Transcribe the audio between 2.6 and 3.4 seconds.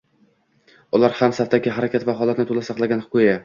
saqlagan ko‘yi